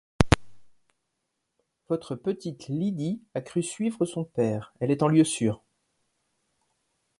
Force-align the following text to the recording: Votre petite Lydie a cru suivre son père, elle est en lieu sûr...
Votre 1.87 2.15
petite 2.15 2.69
Lydie 2.69 3.21
a 3.35 3.41
cru 3.41 3.61
suivre 3.61 4.03
son 4.07 4.23
père, 4.23 4.73
elle 4.79 4.89
est 4.89 5.03
en 5.03 5.07
lieu 5.07 5.23
sûr... 5.23 5.61